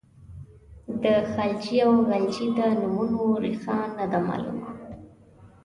د 1.03 1.05
خلجي 1.31 1.77
او 1.85 1.93
غلجي 2.09 2.47
د 2.57 2.59
نومونو 2.79 3.21
ریښه 3.43 3.77
نه 3.97 4.05
ده 4.11 4.19
معلومه. 4.27 4.67